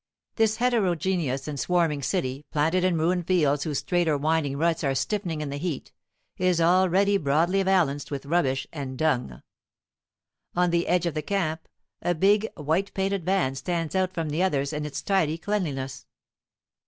[0.35, 4.95] This heterogeneous and swarming city, planted in ruined fields whose straight or winding ruts are
[4.95, 5.91] stiffening in the heat,
[6.37, 9.43] is already broadly valanced with rubbish and dung.
[10.55, 11.67] On the edge of the camp
[12.01, 16.07] a big, white painted van stands out from the others in its tidy cleanliness.